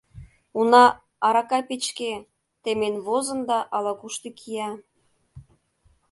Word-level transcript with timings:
Уна, 0.59 0.85
арака 1.27 1.59
печке, 1.67 2.13
темен 2.63 2.95
возын 3.05 3.39
да 3.49 3.59
ала-кушто 3.75 4.29
кия. 4.39 4.69